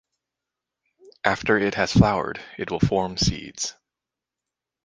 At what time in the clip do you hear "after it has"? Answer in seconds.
1.23-1.93